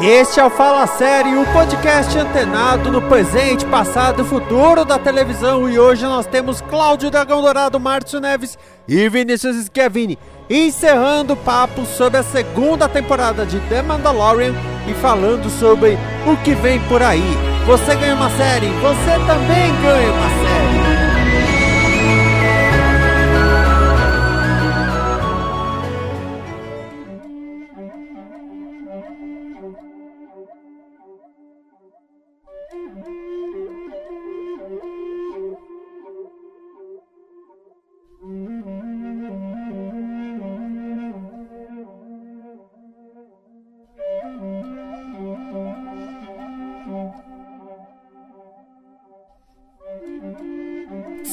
[0.00, 5.68] Este é o Fala Série, o podcast antenado no presente, passado e futuro da televisão.
[5.68, 8.56] E hoje nós temos Cláudio Dragão Dourado, Márcio Neves
[8.86, 10.16] e Vinícius Schiavini
[10.50, 14.54] encerrando o papo sobre a segunda temporada de The Mandalorian
[14.86, 17.22] e falando sobre o que vem por aí.
[17.66, 20.37] Você ganha uma série, você também ganha uma série.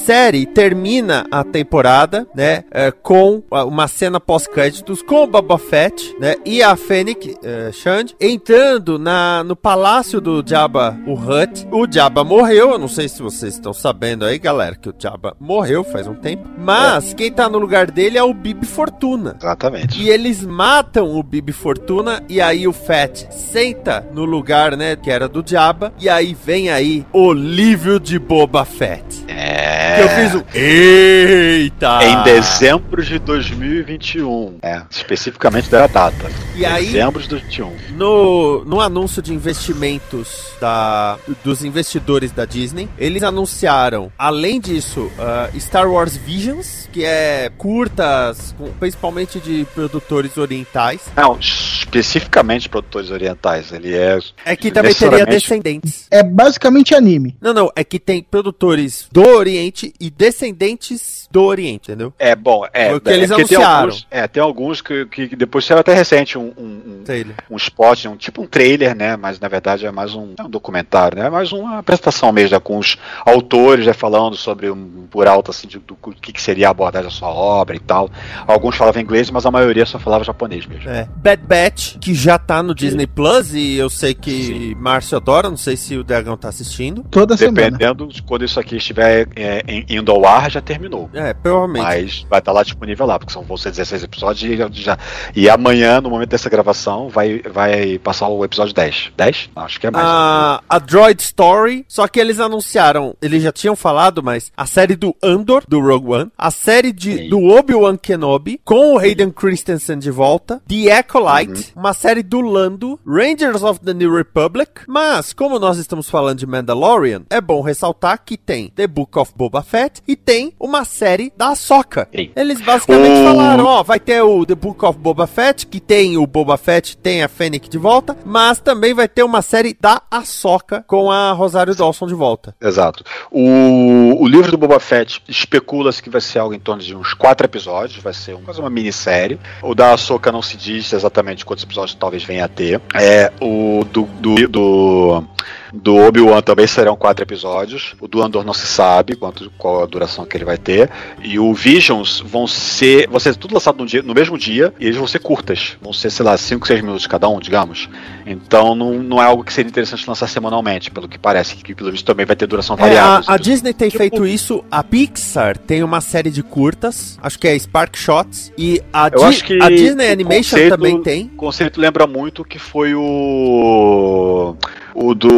[0.06, 6.36] Série termina a temporada, né, é, com uma cena pós-créditos com o Boba Fett, né,
[6.44, 11.66] e a Fennec é, Shand entrando na, no palácio do Jabba o Hutt.
[11.72, 15.36] O Jabba morreu, eu não sei se vocês estão sabendo aí, galera, que o Jabba
[15.40, 17.14] morreu faz um tempo, mas é.
[17.16, 19.36] quem tá no lugar dele é o Bibi Fortuna.
[19.40, 20.00] Exatamente.
[20.00, 25.10] E eles matam o Bibi Fortuna e aí o Fett senta no lugar, né, que
[25.10, 29.24] era do Jabba, e aí vem aí o livro de Boba Fett.
[29.26, 29.95] É.
[29.96, 30.42] Que eu fiz um.
[30.54, 31.98] Eita!
[32.04, 34.58] Em dezembro de 2021.
[34.62, 36.30] É, especificamente da data.
[36.54, 37.96] E aí, dezembro de 2021.
[37.96, 45.58] No, no anúncio de investimentos da, dos investidores da Disney, eles anunciaram, além disso, uh,
[45.60, 51.00] Star Wars Visions, que é curtas, principalmente de produtores orientais.
[51.16, 53.72] Não, especificamente produtores orientais.
[53.72, 54.18] Ele é.
[54.44, 56.06] É que também teria descendentes.
[56.10, 57.36] É basicamente anime.
[57.40, 62.12] Não, não, é que tem produtores do Oriente e descendentes do Oriente, entendeu?
[62.18, 62.94] É, bom, é.
[62.94, 63.64] O que eles anunciaram.
[63.64, 67.04] Tem alguns, é, tem alguns que, que depois saiu até recente um, um, um,
[67.50, 69.16] um spot, um, tipo um trailer, né?
[69.16, 71.26] Mas na verdade é mais um, é um documentário, né?
[71.26, 75.50] É mais uma apresentação mesmo, né, com os autores né, falando sobre um por alto
[75.50, 78.10] assim, de, do, do que, que seria a abordagem da sua obra e tal.
[78.46, 80.90] Alguns falavam inglês, mas a maioria só falava japonês mesmo.
[80.90, 81.08] É.
[81.16, 84.74] Bad Batch, que já tá no Disney Plus e eu sei que.
[84.76, 87.04] Márcio adora, não sei se o Dragão tá assistindo.
[87.10, 87.78] Toda Dependendo semana.
[87.78, 91.10] Dependendo de quando isso aqui estiver é, indo ao ar, já terminou.
[91.12, 91.84] É, provavelmente.
[91.84, 94.98] Mas vai estar lá disponível lá, porque são vão ser 16 episódios e, já,
[95.34, 99.12] e amanhã, no momento dessa gravação, vai, vai passar o episódio 10.
[99.16, 99.50] 10?
[99.56, 100.04] Acho que é mais.
[100.04, 104.96] A, a Droid Story, só que eles anunciaram, eles já tinham falado, mas a série
[104.96, 109.98] do Andor, do Rogue One, a série de, do Obi-Wan Kenobi, com o Hayden Christensen
[109.98, 111.80] de volta, The Acolyte, uhum.
[111.80, 116.46] uma série do Lando, Rangers of the New Republic, mas, como nós estamos falando de
[116.46, 121.32] Mandalorian, é bom ressaltar que tem The Book of Boba Fett e tem uma série
[121.36, 122.08] da Ahsoka.
[122.12, 123.24] Eles basicamente o...
[123.24, 126.96] falaram, ó, vai ter o The Book of Boba Fett, que tem o Boba Fett,
[126.96, 131.32] tem a Fennec de volta, mas também vai ter uma série da Ahsoka com a
[131.32, 132.54] Rosário Dawson de volta.
[132.60, 133.04] Exato.
[133.30, 137.14] O, o livro do Boba Fett especula-se que vai ser algo em torno de uns
[137.14, 139.38] quatro episódios, vai ser quase uma minissérie.
[139.62, 142.80] O da Ahsoka não se diz exatamente quantos episódios talvez venha a ter.
[142.94, 145.24] É, o do, do, do
[145.72, 147.94] do Obi-Wan também serão quatro episódios.
[148.00, 150.90] O do Andor não se sabe quanto, qual a duração que ele vai ter.
[151.22, 153.08] E o Visions vão ser.
[153.08, 154.72] Vão ser tudo lançado no, dia, no mesmo dia.
[154.78, 155.76] E eles vão ser curtas.
[155.80, 157.88] Vão ser, sei lá, 5, 6 minutos cada um, digamos.
[158.26, 161.56] Então não, não é algo que seria interessante lançar semanalmente, pelo que parece.
[161.56, 163.28] Que pelo visto também vai ter duração variável.
[163.28, 163.98] É, a, a Disney tem tipo...
[163.98, 164.64] feito isso.
[164.70, 167.18] A Pixar tem uma série de curtas.
[167.22, 168.52] Acho que é Spark Shots.
[168.56, 169.16] E a, Di
[169.60, 171.30] a Disney Animation conceito, também tem.
[171.34, 174.56] O conceito lembra muito que foi o
[174.96, 175.28] o do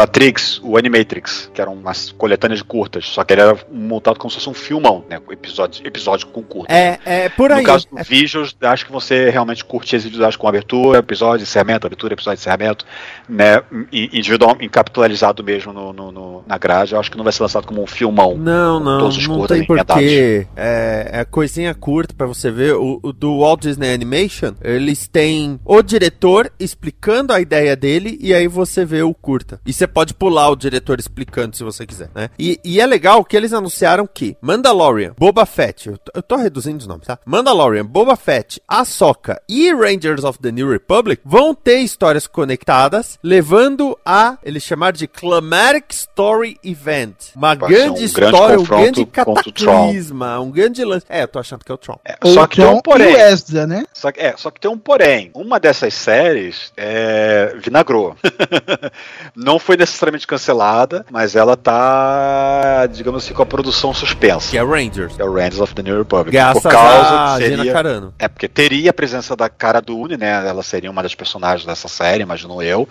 [0.00, 4.36] Matrix, o Animatrix, que eram umas coletâneas curtas, só que ele era montado como se
[4.36, 5.20] fosse um filmão, né?
[5.30, 6.74] Episódio, episódio com curtas.
[6.74, 7.60] É, é por aí.
[7.60, 8.02] No caso do é...
[8.02, 12.84] Visuals, acho que você realmente curte as individuais com abertura, episódio, encerramento, abertura, episódio, encerramento,
[13.28, 13.62] né?
[13.92, 16.92] Individual, encapitalizado mesmo no, no, no, na grade.
[16.92, 18.36] Eu acho que não vai ser lançado como um filmão.
[18.36, 20.46] Não, não, todos os não tem porquê.
[20.56, 22.74] É, é coisinha curta para você ver.
[22.74, 28.34] O, o do Walt Disney Animation, eles têm o diretor explicando a ideia dele e
[28.40, 29.60] aí você vê o curta.
[29.66, 32.30] E você pode pular o diretor explicando se você quiser, né?
[32.38, 36.36] E, e é legal que eles anunciaram que Mandalorian, Boba Fett, eu tô, eu tô
[36.36, 37.18] reduzindo os nomes, tá?
[37.24, 43.96] Mandalorian, Boba Fett, Ahsoka e Rangers of the New Republic vão ter histórias conectadas, levando
[44.04, 47.14] a eles chamaram de Climatic Story Event.
[47.36, 49.34] Uma grande um grande história, um grande o Tron.
[49.34, 51.06] cataclisma, um grande lance.
[51.08, 51.98] É, eu tô achando que é o Tron.
[52.04, 53.14] É, O só que tem Tron um e porém.
[53.14, 53.84] o Ezra, né?
[53.92, 55.30] Só que, é, só que tem um porém.
[55.34, 58.16] Uma dessas séries é, vinagrou.
[59.34, 64.50] Não foi necessariamente cancelada, mas ela tá, digamos assim, com a produção suspensa.
[64.50, 65.14] Que é Rangers.
[65.16, 66.30] Que é o Rangers of the New Republic.
[66.32, 68.14] Graças Por causa a que Gina seria, Carano.
[68.18, 70.46] É, porque teria a presença da Cara Dune, né?
[70.48, 72.88] Ela seria uma das personagens dessa série, imagino eu.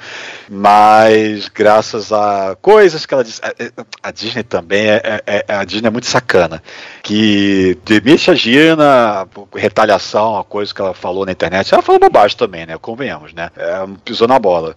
[0.50, 3.42] Mas graças a coisas que ela disse.
[3.44, 6.62] A, a Disney também é, é- é- A Disney é muito sacana.
[7.04, 11.74] Que demite a Gina, retaliação, a coisa que ela falou na internet.
[11.74, 12.78] Ela falou bobagem também, né?
[12.80, 13.50] Convenhamos, né?
[13.58, 14.76] É, pisou na bola.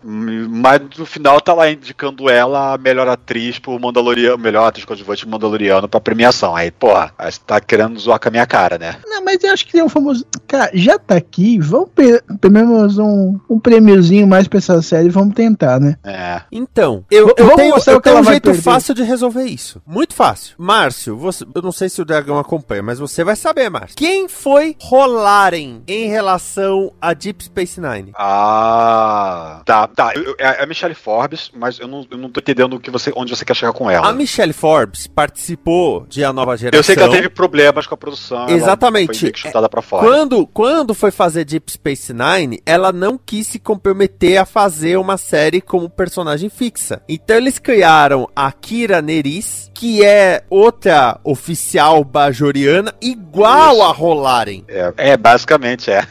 [0.55, 5.27] Mas no final tá lá indicando ela a melhor atriz pro Mandaloriano, melhor atriz coadjuvante
[5.27, 6.55] Mandaloriano pra premiação.
[6.55, 8.97] Aí, porra, aí você tá querendo zoar com a minha cara, né?
[9.07, 10.27] Não, mas eu acho que tem um famoso.
[10.47, 15.09] Cara, já tá aqui, vamos pe- pelo menos um, um prêmiozinho mais pra essa série,
[15.09, 15.97] vamos tentar, né?
[16.05, 16.43] É.
[16.53, 18.63] Então, eu, V- eu vamos tenho, mostrar eu tenho um jeito perder.
[18.63, 19.81] fácil de resolver isso.
[19.87, 20.55] Muito fácil.
[20.59, 23.97] Márcio, você, eu não sei se o Dragão acompanha, mas você vai saber, Márcio.
[23.97, 28.13] Quem foi rolarem em relação a Deep Space Nine?
[28.17, 30.13] Ah, tá, tá.
[30.15, 33.13] Eu- eu- É a Michelle Forbes, mas eu não, eu não tô entendendo que você,
[33.15, 34.09] onde você quer chegar com ela.
[34.09, 36.81] A Michelle Forbes participou de A Nova Geração.
[36.81, 38.49] eu sei que ela teve problemas com a produção.
[38.49, 39.07] ela Exatamente.
[39.07, 40.05] Foi meio que chutada pra fora.
[40.05, 45.17] Quando, quando foi fazer Deep Space Nine, ela não quis se comprometer a fazer uma
[45.17, 47.01] série como personagem fixa.
[47.09, 53.83] Então eles criaram a Kira Nerys, que é outra oficial bajoriana, igual Isso.
[53.83, 54.63] a Rolaren.
[54.67, 56.05] É, é, basicamente é.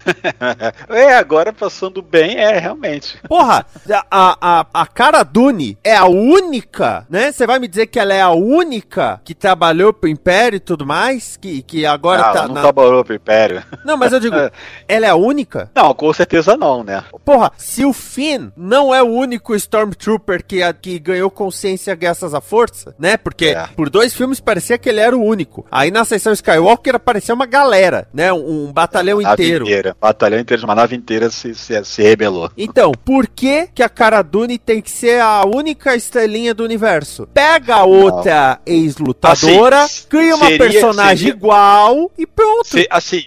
[0.88, 3.20] é, agora passando bem, é, realmente.
[3.28, 3.66] Porra,
[4.10, 7.32] a, a, a Cara Dune é a única, né?
[7.32, 10.86] Você vai me dizer que ela é a única que trabalhou pro Império e tudo
[10.86, 11.38] mais?
[11.38, 12.62] Que, que agora Ah, tá não na...
[12.62, 13.64] trabalhou pro Império.
[13.86, 14.36] Não, mas eu digo,
[14.88, 15.70] ela é a única?
[15.76, 17.04] Não, com certeza não, né?
[17.24, 22.34] Porra, se o Finn não é o único Stormtrooper que, a- que ganhou consciência graças
[22.34, 23.18] à força, né?
[23.18, 23.68] Porque É.
[23.76, 25.66] por dois filmes parecia que ele era o único.
[25.72, 28.32] Aí na sessão Skywalker aparecia uma galera, né?
[28.34, 29.64] Um, um batalhão Nave inteiro.
[29.66, 29.96] inteira.
[30.00, 32.52] Batalhão inteiro, uma nave inteira se, se, se rebelou.
[32.58, 37.26] Então, por que que a Cara Dune tem que ser a única estrelinha do universo?
[37.34, 42.68] Pega a outra ex-lutadora, Assim, cria uma seria- personagem seria- igual e pronto.
[42.68, 43.24] Se- assim,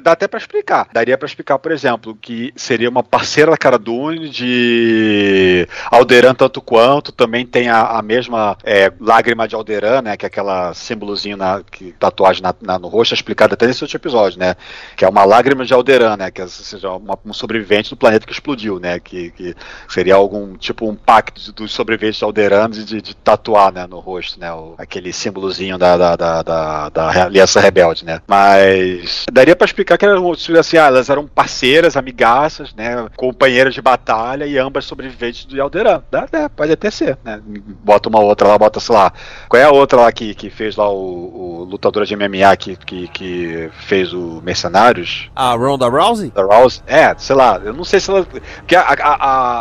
[0.00, 0.86] dá- até pra explicar.
[0.92, 6.60] Daria pra explicar, por exemplo, que seria uma parceira da Cara Dune de Alderan tanto
[6.60, 11.36] quanto, também tem a, a mesma é, lágrima de Alderan, né, que é aquela símbolozinho
[11.36, 14.54] na que, tatuagem na, na- no rosto, é explicado até nesse outro episódio, né,
[14.96, 18.26] que é uma lágrima de Alderan, né, que é, seja uma- um sobrevivente do planeta
[18.26, 19.54] que explodiu, né, que, que
[19.88, 24.38] seria algum tipo um pacto dos sobreviventes de Alderan de, de- tatuar, né, no rosto,
[24.38, 29.64] né, o- aquele símbolozinho da, da, da, da, da Aliança Rebelde, né, mas daria pra
[29.64, 34.84] explicar que eram assim, ah, elas eram parceiras, amigaças, né, companheiras de batalha e ambas
[34.84, 37.40] sobreviventes de Alderan, Dá, dá, pode até ser, né,
[37.82, 39.12] bota uma outra lá, bota, sei lá,
[39.48, 42.76] qual é a outra lá que, que fez lá o, o lutador de MMA que,
[42.76, 45.30] que, que fez o Mercenários?
[45.34, 46.30] A Ronda Rousey?
[46.30, 46.82] Da Rouse?
[46.86, 48.24] É, sei lá, eu não sei se ela.
[48.24, 48.94] Porque a, a,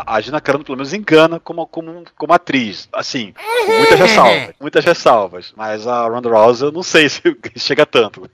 [0.04, 2.88] a, a Gina Carano, pelo menos, engana como, como, como atriz.
[2.94, 3.34] Assim,
[3.66, 4.54] com muitas ressalvas.
[4.62, 5.54] Muitas ressalvas.
[5.58, 7.22] Mas a Ronda Rouse eu não sei se
[7.58, 8.30] chega tanto.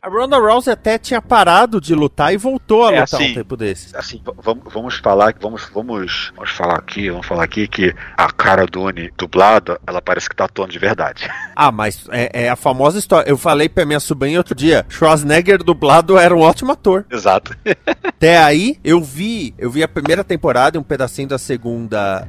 [0.00, 3.34] A Ronda Rousey até tinha parado de lutar e voltou a É, lutar assim, um
[3.34, 3.94] tempo desses.
[3.94, 8.64] Assim, vamos, vamos falar, vamos, vamos, vamos falar aqui, vamos falar aqui que a cara
[8.64, 11.28] Dune dublada, ela parece que tá atuando de verdade.
[11.54, 13.28] Ah, mas é, é a famosa história.
[13.28, 17.04] Eu falei pra minha sobrinha outro dia, Schwarzenegger dublado era um ótimo ator.
[17.10, 17.54] Exato.
[18.04, 21.57] Até aí, eu vi, eu vi a primeira temporada e um pedacinho da segunda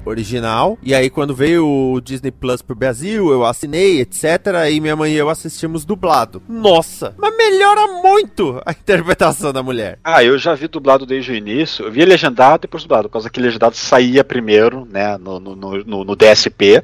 [0.05, 0.77] original.
[0.81, 4.23] E aí, quando veio o Disney Plus pro Brasil, eu assinei, etc.
[4.71, 6.41] E minha mãe e eu assistimos dublado.
[6.47, 9.99] Nossa, mas melhora muito a interpretação da mulher.
[10.03, 11.85] Ah, eu já vi dublado desde o início.
[11.85, 15.55] Eu vi legendado e depois dublado, por causa que legendado saía primeiro, né, no, no,
[15.55, 16.83] no, no DSP,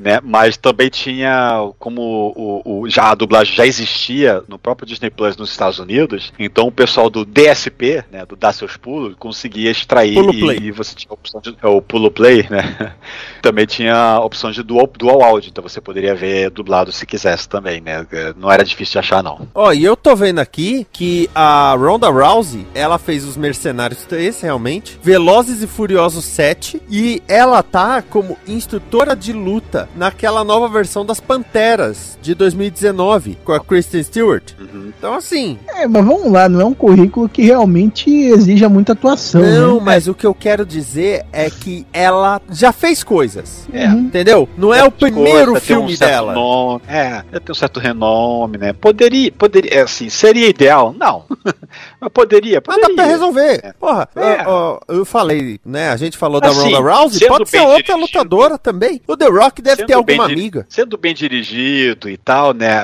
[0.00, 2.00] né, mas também tinha, como
[2.36, 6.66] o, o- já a dublagem já existia no próprio Disney Plus nos Estados Unidos, então
[6.66, 10.94] o pessoal do DSP, né, do Dar Seus Pulos, conseguia extrair Pulo e, e você
[10.94, 12.92] tinha a opção de, é, o Pulo Play, né,
[13.42, 17.48] também tinha a opção de dual, dual áudio, então você poderia ver dublado se quisesse
[17.48, 19.48] também, né, não era difícil de achar não.
[19.54, 24.40] Ó, e eu tô vendo aqui que a Ronda Rousey, ela fez os Mercenários 3,
[24.42, 31.04] realmente, Velozes e Furiosos 7, e ela tá como instrutora de luta naquela nova versão
[31.04, 34.52] das Panteras de 2019, com a Kristen Stewart.
[34.58, 34.92] Uhum.
[34.96, 39.42] Então, assim, É, mas vamos lá, não é um currículo que realmente exija muita atuação.
[39.42, 39.82] não, né?
[39.84, 43.66] mas o que eu quero dizer é que ela já fez coisas.
[43.72, 43.86] É.
[43.88, 44.00] Uhum.
[44.00, 44.48] Entendeu?
[44.56, 46.32] Não é o primeiro Coisa, tem filme um certo dela.
[46.34, 48.72] Nome, é, tem um certo renome, né?
[48.72, 50.94] Poderia, poderia, é assim, seria ideal?
[50.96, 51.24] Não.
[52.00, 52.96] Mas poderia, Mas poderia.
[52.96, 53.60] dá pra resolver.
[53.62, 53.72] É.
[53.72, 54.42] Porra, É.
[54.46, 55.90] ó, ó, eu falei, né?
[55.90, 57.98] A gente falou da Assim, Ronda Rousey, pode ser outra dirigido.
[58.00, 59.00] lutadora também.
[59.06, 60.66] O The Rock deve ter alguma amiga.
[60.68, 62.82] Sendo bem dirigido e tal, né?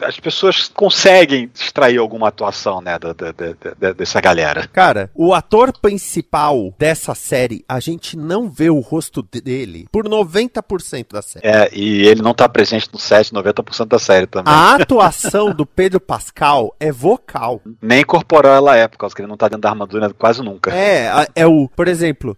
[0.00, 2.98] As pessoas conseguem extrair alguma atuação, né?
[2.98, 4.68] Da, da- da- da- dessa galera.
[4.72, 11.12] Cara, o ator principal dessa série, a gente não vê o rosto dele por 90%
[11.12, 11.46] da série.
[11.46, 14.52] É, e ele não tá presente no set 90% da série também.
[14.52, 17.60] A atuação do Pedro Pascal é vocal.
[17.80, 20.74] Nem corporal ela é, por causa que ele não tá dentro da armadura quase nunca.
[20.74, 22.36] É, é o, por exemplo,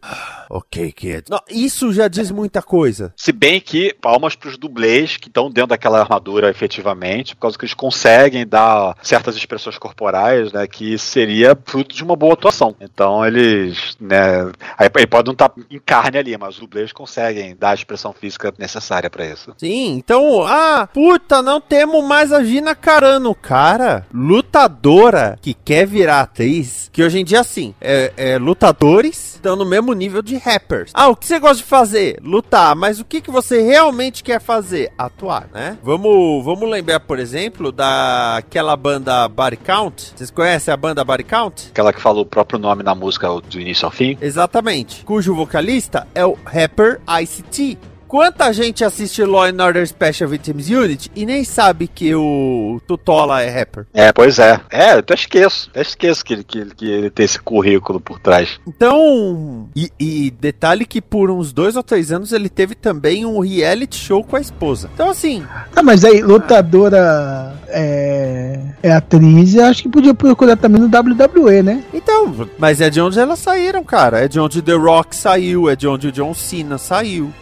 [0.53, 1.25] ok, kid.
[1.31, 3.13] Não, isso já diz muita coisa.
[3.17, 7.65] Se bem que palmas pros dublês que estão dentro daquela armadura efetivamente, por causa que
[7.65, 12.77] eles conseguem dar certas expressões corporais, né, que seria fruto de uma boa atuação.
[12.81, 17.57] Então eles, né, aí, aí pode não estar em carne ali, mas os dublês conseguem
[17.57, 19.55] dar a expressão física necessária pra isso.
[19.57, 24.07] Sim, então, ah, puta, não temos mais a Gina Carano, cara.
[24.13, 29.65] Lutadora que quer virar atriz, que hoje em dia, assim, é, é lutadores estão no
[29.65, 30.91] mesmo nível de rappers.
[30.95, 32.19] Ah, o que você gosta de fazer?
[32.23, 34.93] Lutar, mas o que, que você realmente quer fazer?
[34.99, 35.79] Atuar, né?
[35.83, 40.13] Vamos, vamos lembrar, por exemplo, daquela banda Body Count.
[40.15, 41.69] Vocês conhecem a banda Body Count?
[41.71, 44.17] Aquela que falou o próprio nome na música do início ao fim.
[44.21, 45.05] Exatamente.
[45.05, 47.92] Cujo vocalista é o rapper Ice-T.
[48.13, 53.41] Quanta gente assiste Law and Order Special Victims Unit e nem sabe que o Tutola
[53.41, 53.87] é rapper?
[53.95, 54.61] É, pois é.
[54.71, 55.71] É, eu até esqueço.
[55.71, 58.61] Até esqueço que ele, que, ele- que ele tem esse currículo por trás.
[58.69, 63.41] Então, e, e detalhe que por uns dois ou três anos ele teve também um
[63.41, 64.91] reality show com a esposa.
[64.93, 65.43] Então, assim,
[65.75, 71.63] Ah, mas aí, lutadora é, é atriz, eu acho que podia procurar também no WWE,
[71.63, 71.83] né?
[71.95, 74.21] então, mas é de onde elas saíram, cara.
[74.23, 77.33] É de onde The Rock saiu, é de onde o John Cena saiu.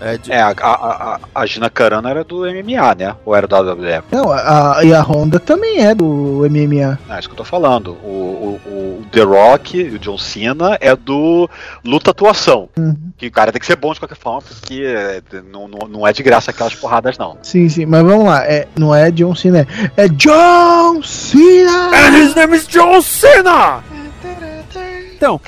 [0.00, 0.32] É de...
[0.32, 3.16] É, a, a, a, Gina Carano era do MMA, né?
[3.24, 4.02] Ou era da WWE?
[4.10, 6.98] Não, a, e a Honda também é do MMA.
[7.08, 7.92] É isso que eu tô falando.
[8.02, 11.48] O, o, o The Rock e o John Cena é do
[11.84, 12.68] luta atuação.
[12.76, 12.96] Uhum.
[13.16, 16.06] Que o cara tem que ser bom de qualquer forma, porque é, não, não, não
[16.06, 17.36] é de graça aquelas porradas, não.
[17.42, 19.66] Sim, sim, mas vamos lá, é, não é John Cena,
[19.96, 21.90] é John Cena!
[21.94, 23.91] And his name is John Cena!
[25.22, 25.40] Então,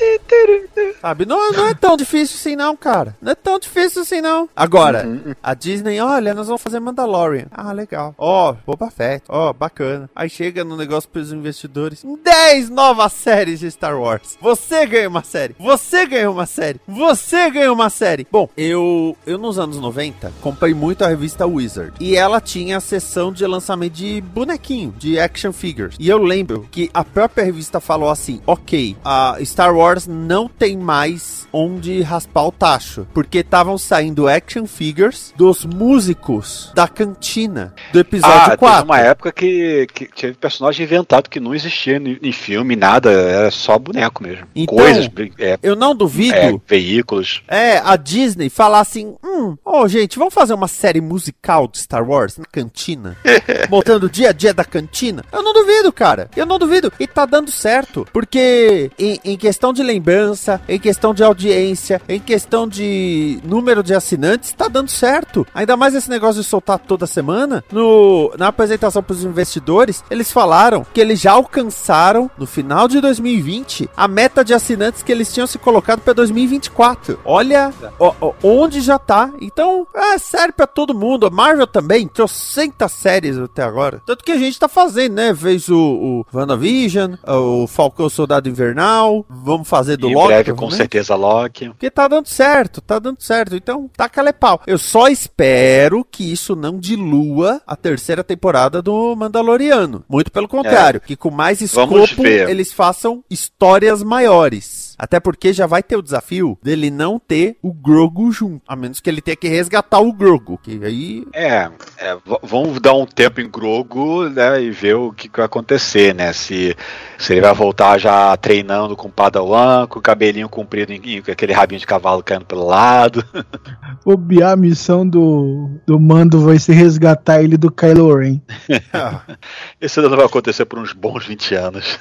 [1.00, 3.16] sabe, não, não é tão difícil assim não, cara.
[3.20, 4.48] Não é tão difícil assim não.
[4.54, 5.04] Agora,
[5.42, 7.46] a Disney, olha, nós vamos fazer Mandalorian.
[7.50, 8.14] Ah, legal.
[8.16, 9.24] Ó, Boba Fett.
[9.28, 10.08] Ó, bacana.
[10.14, 12.04] Aí chega no negócio pros investidores.
[12.22, 14.38] 10 novas séries de Star Wars.
[14.40, 15.56] Você ganha uma série.
[15.58, 16.80] Você ganha uma série.
[16.86, 18.28] Você ganha uma série.
[18.30, 21.94] Bom, eu, eu nos anos 90 comprei muito a revista Wizard.
[21.98, 25.96] E ela tinha a seção de lançamento de bonequinho, de action figures.
[25.98, 30.76] E eu lembro que a própria revista falou assim: ok, a Star Wars não tem
[30.76, 33.06] mais onde raspar o tacho.
[33.14, 38.84] Porque estavam saindo action figures dos músicos da cantina do episódio ah, teve 4.
[38.84, 43.78] uma época que, que teve personagem inventado que não existia em, filme, nada, era só
[43.78, 44.46] boneco mesmo.
[44.54, 46.36] Então, Coisas, é, Eu não duvido.
[46.36, 47.42] é, veículos.
[47.46, 52.08] É, a Disney falar assim: hum, ô gente, vamos fazer uma série musical de Star
[52.08, 53.16] Wars na cantina?
[53.70, 55.24] mostrando o dia a dia da cantina?
[55.32, 56.28] Eu não duvido, cara.
[56.36, 56.92] Eu não duvido.
[56.98, 58.06] E tá dando certo.
[58.12, 63.92] Porque em, em questão de lembrança, em questão de audiência, em questão de número de
[63.92, 65.46] assinantes, tá dando certo.
[65.54, 67.62] Ainda mais esse negócio de soltar toda semana.
[67.70, 73.90] No, na apresentação pros investidores, eles falaram que eles já alcançaram, no final de 2020,
[73.94, 77.20] a meta de assinantes que eles tinham se colocado para 2024.
[77.22, 77.70] Olha
[78.00, 79.30] ó, ó, onde já tá.
[79.42, 81.26] Então, é sério pra todo mundo.
[81.26, 84.00] A Marvel também, 300 séries até agora.
[84.06, 85.34] Tanto que a gente tá fazendo, né?
[85.34, 89.26] Fez o, o WandaVision, o Falcão Soldado Invernal.
[89.42, 90.26] Vamos fazer do em Loki.
[90.28, 91.68] breve, com certeza, Loki.
[91.68, 93.56] Porque tá dando certo, tá dando certo.
[93.56, 94.60] Então, taca é pau.
[94.66, 100.04] Eu só espero que isso não dilua a terceira temporada do Mandaloriano.
[100.08, 104.83] Muito pelo contrário, que com mais escopo eles façam histórias maiores.
[104.98, 108.62] Até porque já vai ter o desafio dele não ter o Grogu junto.
[108.66, 110.58] A menos que ele tenha que resgatar o Grogu.
[110.62, 111.26] Que aí.
[111.32, 115.46] É, é vamos dar um tempo em Grogu, né, e ver o que, que vai
[115.46, 116.32] acontecer, né?
[116.32, 116.76] Se,
[117.18, 120.92] se ele vai voltar já treinando com o Padawan, com o cabelinho comprido,
[121.24, 123.24] com aquele rabinho de cavalo caindo pelo lado.
[124.04, 128.40] Bobear a missão do, do Mando vai ser resgatar ele do Kylo Ren.
[129.80, 131.98] Isso ainda não vai acontecer por uns bons 20 anos.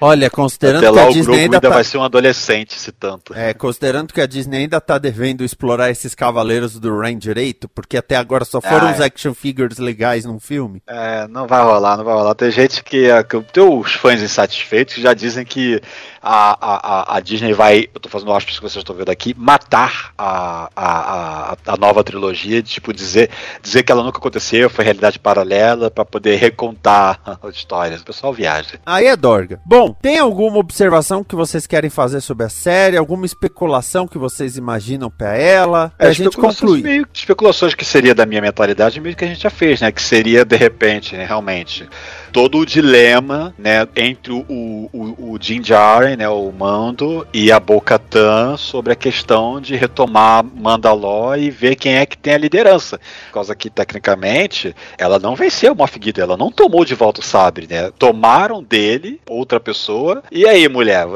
[0.00, 1.74] Olha, considerando Até que lá a o Disney Grogu ainda ainda tá.
[1.74, 3.34] vai ser um adolescente, se tanto.
[3.34, 7.96] É, considerando que a Disney ainda tá devendo explorar esses cavaleiros do Ren direito, porque
[7.96, 9.04] até agora só foram Ah, os é.
[9.04, 10.82] action figures legais num filme.
[10.86, 12.34] É, não vai rolar, não vai rolar.
[12.34, 13.10] Tem gente que.
[13.10, 15.80] é, que- Tem os fãs insatisfeitos que já dizem que
[16.22, 17.88] a, a, a- Disney vai.
[17.94, 22.02] Eu tô fazendo aspas que vocês estão vendo aqui, matar a, a, a, a nova
[22.02, 23.30] trilogia, tipo, dizer,
[23.62, 28.00] dizer que ela nunca aconteceu, foi realidade paralela, pra poder recontar as histórias.
[28.00, 28.78] O pessoal viaja.
[28.84, 29.60] Aí é Dorga.
[29.64, 32.96] Bom, tem alguma observação que vocês querem fazer sobre a série?
[32.96, 35.92] Alguma especulação que vocês imaginam pra ela?
[35.98, 36.82] É, gente especulações concluir.
[36.82, 39.90] meio- especulações que seria da minha mentalidade, meio que a gente já fez, né?
[39.92, 41.88] Que seria, de repente, né, realmente,
[42.32, 44.44] todo o dilema, né, entre o,
[44.92, 50.44] o, o Din Djarin, né, o Mando, e a Bo-Katan sobre a questão de retomar
[50.44, 52.98] Mandalor e ver quem é que tem a liderança.
[53.28, 57.20] Por causa que, tecnicamente, ela não venceu o Moff Gideon, ela não tomou de volta
[57.20, 57.90] o sabre, né?
[57.98, 60.22] Tomaram dele outra pessoa.
[60.30, 61.06] E aí, mulher,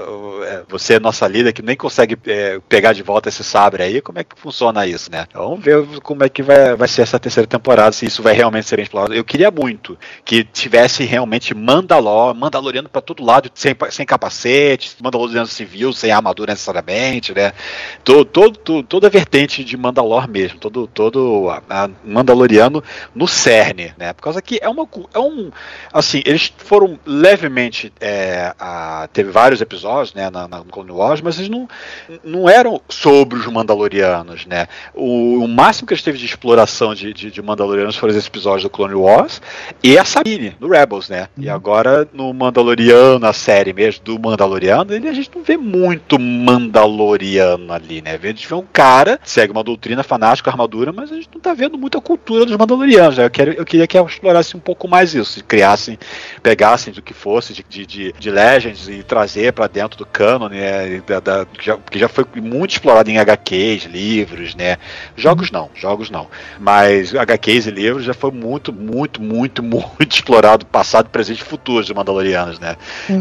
[0.45, 4.19] é, você nossa líder que nem consegue é, pegar de volta esse sabre aí, como
[4.19, 5.27] é que funciona isso, né?
[5.33, 8.67] Vamos ver como é que vai, vai ser essa terceira temporada, se isso vai realmente
[8.67, 9.15] ser explorado.
[9.15, 15.47] Eu queria muito que tivesse realmente Mandalor, Mandaloriano pra todo lado, sem, sem capacete, Mandaloriano
[15.47, 17.53] civil, sem armadura necessariamente, né?
[18.03, 22.83] Todo, todo, toda a vertente de Mandalor mesmo, todo, todo a- a Mandaloriano
[23.15, 24.13] no cerne, né?
[24.13, 25.51] Por causa que é uma é um
[25.93, 31.39] assim, eles foram levemente é, a- teve vários episódios, né, na, na Clone Wars, mas
[31.39, 31.69] eles não,
[32.25, 34.67] não eram sobre os Mandalorianos, né?
[34.95, 38.63] O, o máximo que eles teve de exploração de, de, de Mandalorianos foram esses episódios
[38.63, 39.41] do Clone Wars
[39.83, 41.29] e a Sabine, do Rebels, né?
[41.37, 46.19] E agora no Mandaloriano, a série mesmo do Mandaloriano, ele, a gente não vê muito
[46.19, 48.19] Mandaloriano ali, né?
[48.21, 51.53] A gente vê um cara, segue uma doutrina fanático, armadura, mas a gente não tá
[51.55, 53.25] vendo muita cultura dos Mandalorianos, né?
[53.25, 55.99] Eu, quero, eu queria que explorasse um pouco mais isso, se criassem,
[56.43, 60.49] pegassem do que fosse de, de, de, de Legends e trazer pra dentro do canon,
[60.49, 60.70] né?
[60.71, 64.77] E Da, da- que, já, que já foi muito explorado em HQs, livros, né?
[65.17, 66.27] Jogos não, jogos não.
[66.59, 71.85] Mas HQs e livros já foi muito, muito, muito, muito explorado, passado, presente e futuro
[71.85, 72.77] de Mandalorianos, né?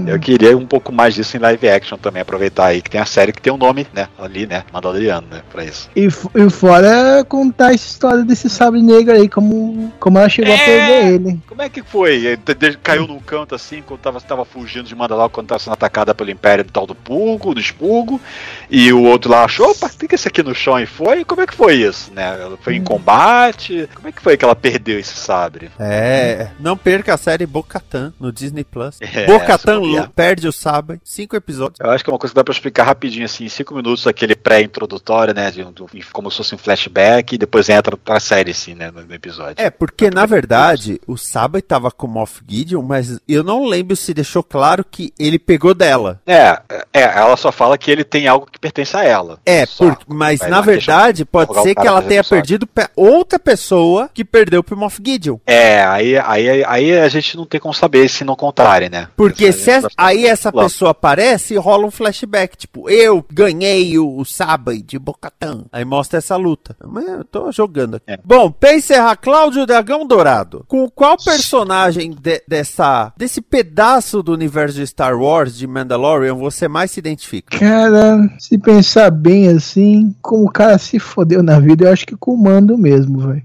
[0.08, 3.06] Eu queria um pouco mais disso em live action também, aproveitar aí que tem a
[3.06, 4.08] série que tem um nome, né?
[4.18, 4.64] Ali, né?
[4.72, 5.42] Mandaloriano, né?
[5.52, 5.90] Pra isso.
[5.96, 10.56] E, e fora contar essa história desse sabre negro aí, como, como ela chegou É.
[10.56, 11.40] a perder ele.
[11.48, 12.16] Como é que foi?
[12.26, 12.40] Ele
[12.84, 16.30] Caiu num canto assim, quando tava, tava fugindo de Mandalor, quando tava sendo atacada pelo
[16.32, 16.96] Império do tal do
[17.40, 18.22] Pulgo, do Expurgo,
[18.70, 21.24] e o outro lá achou, opa, tem que esse aqui no chão e foi?
[21.24, 22.38] Como é que foi isso, né?
[22.40, 23.90] Ela foi em combate?
[23.96, 25.72] Como é que foi que ela perdeu esse sabre?
[25.80, 28.98] É, não perca a série Bocatan no Disney Plus.
[29.20, 29.82] É, Bocatan
[30.16, 31.78] perde o sabre, cinco episódios.
[31.80, 34.06] Eu acho que é uma coisa que dá pra explicar rapidinho, assim, em cinco minutos,
[34.08, 35.50] aquele pré-introdutório, né?
[35.52, 38.92] De, do- como se fosse um flashback, e depois entra pra série, assim, né?
[38.92, 39.56] No, no episódio.
[39.58, 43.96] É, porque na verdade o Sabre tava com o Moff Gideon, mas eu não lembro
[43.96, 46.22] se deixou claro que ele pegou dela.
[46.26, 46.62] É,
[46.94, 49.40] é, ela só fala que ele tem algo que pertence a ela.
[49.46, 49.86] É, Só.
[49.96, 54.64] por- mas na verdade pode ser que ela tenha perdido pra outra pessoa que perdeu
[54.64, 55.38] pro Moff Gideon.
[55.46, 59.08] É, aí, aí, aí a gente não tem como saber se não contarem, né?
[59.16, 60.64] Porque se a gente vai aí essa lá.
[60.64, 65.66] pessoa aparece e rola um flashback, tipo, eu ganhei o, o Sabre de Bocatan.
[65.72, 66.76] Aí mostra essa luta.
[66.86, 68.06] Mas eu tô jogando aqui.
[68.12, 68.20] É.
[68.24, 70.64] Bom, pra encerrar, Cláudio Dragão Dourado.
[70.68, 76.68] Com qual personagem de- dessa, desse pedaço do universo de Star Wars, de Mandalorian, você
[76.68, 77.19] mais se identifica?
[77.50, 82.16] Cara, se pensar bem assim, como o cara se fodeu na vida, eu acho que
[82.16, 83.44] com o mando mesmo, velho.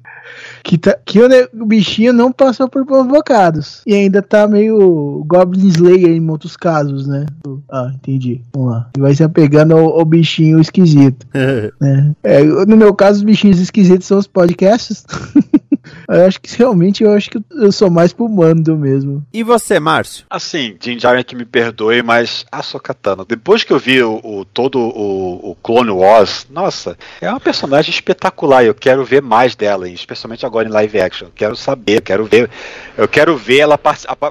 [0.62, 3.82] Que, tá, que o, bichinho não passou por provocados.
[3.87, 7.26] E ainda tá meio Goblin Slayer em outros casos, né?
[7.70, 8.40] Ah, entendi.
[8.54, 8.90] Vamos lá.
[8.96, 11.26] E vai se apegando ao, ao bichinho esquisito.
[11.80, 12.12] né?
[12.22, 15.04] É, no meu caso, os bichinhos esquisitos são os podcasts.
[16.09, 19.25] eu acho que realmente eu acho que eu sou mais pro mando mesmo.
[19.33, 20.25] e você, Márcio?
[20.31, 24.44] Assim, Jin Djarin que me perdoe, mas a Sokatano, depois que eu vi o, o-
[24.44, 28.64] todo o, o Clone Wars, nossa, é uma personagem espetacular.
[28.64, 31.27] Eu quero ver mais dela, especialmente agora em live action.
[31.29, 32.51] Eu quero saber, eu quero ver,
[32.97, 33.79] eu quero ver ela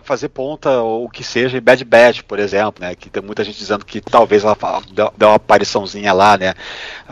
[0.03, 2.95] fazer ponta ou o que seja em Bad Batch, por exemplo, né?
[2.95, 4.57] Que tem muita gente dizendo que talvez ela
[5.17, 6.53] dê uma apariçãozinha lá, né?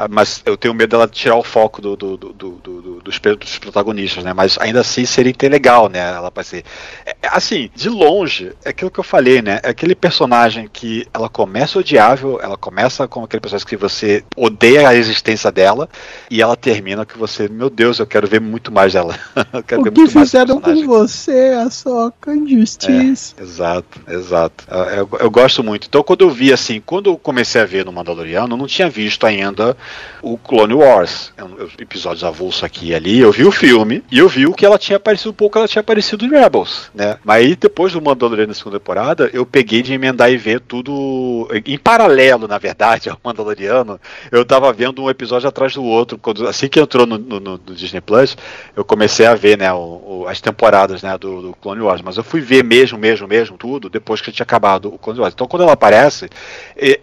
[0.10, 3.20] Mas eu tenho medo dela tirar o foco do, do- do- do- do- do- dos,
[3.20, 4.31] dos protagonistas, né?
[4.34, 6.00] Mas ainda assim seria ter legal, né?
[6.00, 6.64] Ela vai ser.
[7.06, 9.60] É, assim, de longe, é aquilo que eu falei, né?
[9.64, 14.88] É aquele personagem que ela começa odiável, ela começa como aquele personagem que você odeia
[14.88, 15.90] a existência dela,
[16.30, 19.18] e ela termina que você, meu Deus, eu quero ver muito mais dela.
[19.78, 23.36] o que fizeram com você, a soca injustiça.
[23.38, 24.66] É, exato, exato.
[24.70, 25.88] Eu, eu, eu, gosto muito.
[25.88, 28.90] Então, quando eu vi assim, quando eu comecei a ver no Mandaloriano, eu não tinha
[28.90, 29.76] visto ainda
[30.22, 31.32] o Clone Wars,
[31.80, 33.20] episódios avulso aqui e ali.
[33.20, 35.68] Eu vi o filme e eu vi o que ela tinha aparecido um pouco, ela
[35.68, 37.18] tinha aparecido em Rebels, né?
[37.24, 41.50] Mas aí depois do Mandaloriano na segunda temporada, eu peguei de emendar e ver tudo
[41.66, 44.00] em paralelo, na verdade, ao Mandaloriano.
[44.32, 46.20] Eu tava vendo um episódio atrás do outro.
[46.20, 48.38] Quando, assim que entrou no, no, no Disney Plus,
[48.76, 52.02] eu comecei a ver, né, o, o, as temporadas, né, do, do, Clone Wars.
[52.04, 55.34] Mas eu fui ver mesmo, mesmo, mesmo tudo depois que tinha acabado o Clone Wars.
[55.34, 56.30] Então quando ela aparece,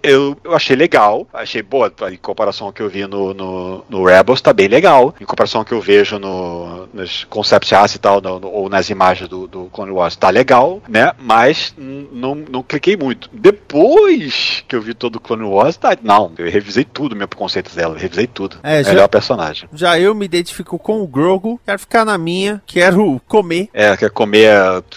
[0.02, 4.04] eu, eu achei legal, achei boa em comparação ao que eu vi no, no, no
[4.04, 5.14] Rebels, tá bem legal.
[5.20, 8.68] Em comparação ao que eu vejo no, nos concept art e tal, no, no, ou
[8.68, 11.12] nas imagens do, do Clone Wars, tá legal, né?
[11.18, 13.31] Mas não, não cliquei muito.
[13.33, 17.75] Depois que eu vi todo o Clone Wars, tá, não, eu revisei tudo, meu conceito
[17.75, 18.59] dela, revisei tudo.
[18.62, 19.68] É, Melhor já, personagem.
[19.73, 23.71] Já eu me identifico com o Grogu, quero ficar na minha, quero comer.
[23.73, 24.53] É, quer comer,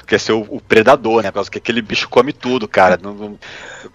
[0.06, 1.32] quer ser o, o predador, né?
[1.32, 3.00] Por causa que aquele bicho come tudo, cara.
[3.02, 3.38] Não, não,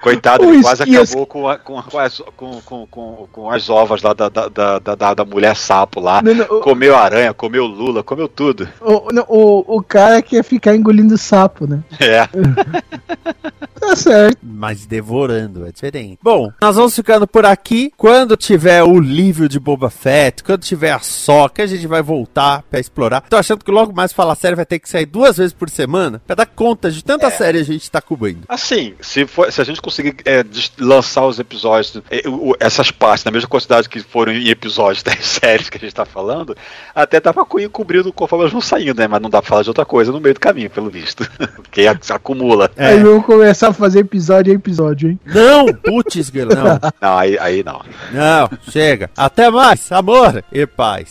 [0.01, 4.13] Coitado, ele quase acabou com, a, com, com, as, com, com, com, as ovas lá
[4.13, 6.23] da, da, da, da, mulher sapo lá.
[6.23, 8.69] Não, não, comeu aranha, comeu lula, comeu tudo.
[8.81, 11.83] O, o, o cara quer ficar engolindo sapo, né?
[12.01, 12.27] É.
[13.79, 14.36] tá certo.
[14.57, 16.19] Mas devorando, é diferente.
[16.23, 17.93] Bom, nós vamos ficando por aqui.
[17.97, 22.63] Quando tiver o livro de Boba Fett, quando tiver a soca, a gente vai voltar
[22.71, 23.21] pra explorar.
[23.23, 26.23] Tô achando que logo mais falar série vai ter que sair duas vezes por semana
[26.27, 27.31] pra dar conta de tanta é.
[27.31, 28.45] série a gente tá cobrindo.
[28.49, 30.45] Assim, se, for, se a gente conseguir é,
[30.79, 32.23] lançar os episódios, é,
[32.59, 36.07] essas partes, na mesma quantidade que foram em episódios das séries que a gente tá
[36.07, 36.57] falando,
[36.95, 39.07] até dá pra ir cobrindo conforme elas vão saindo, né?
[39.07, 41.29] Mas não dá pra falar de outra coisa no meio do caminho, pelo visto.
[41.57, 42.71] Porque acumula.
[42.77, 42.89] É.
[42.89, 45.21] Aí vamos começar a fazer episódio episódio, hein?
[45.25, 46.91] Não, putz, não.
[47.01, 47.83] Não, aí, aí não.
[48.13, 49.11] Não, chega.
[49.17, 51.11] Até mais, amor e paz.